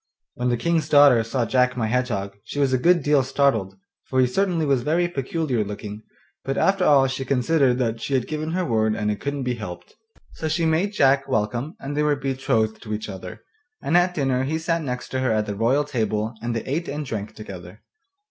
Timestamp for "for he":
4.05-4.25